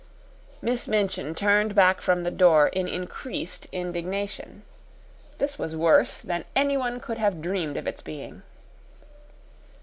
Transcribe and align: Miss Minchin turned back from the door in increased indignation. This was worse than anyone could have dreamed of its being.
Miss 0.63 0.87
Minchin 0.87 1.35
turned 1.35 1.75
back 1.75 2.01
from 2.01 2.23
the 2.23 2.31
door 2.31 2.69
in 2.69 2.87
increased 2.87 3.67
indignation. 3.71 4.63
This 5.37 5.59
was 5.59 5.75
worse 5.75 6.21
than 6.21 6.43
anyone 6.55 6.99
could 6.99 7.19
have 7.19 7.39
dreamed 7.39 7.77
of 7.77 7.85
its 7.85 8.01
being. 8.01 8.41